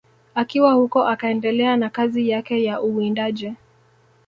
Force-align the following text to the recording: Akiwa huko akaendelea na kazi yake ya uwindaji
Akiwa 0.35 0.73
huko 0.73 1.07
akaendelea 1.07 1.77
na 1.77 1.89
kazi 1.89 2.29
yake 2.29 2.63
ya 2.63 2.81
uwindaji 2.81 3.53